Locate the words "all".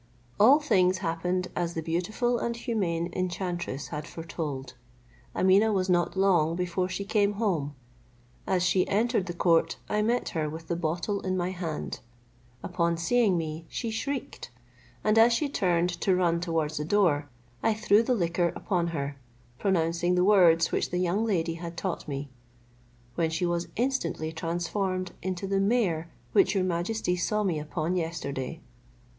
0.39-0.59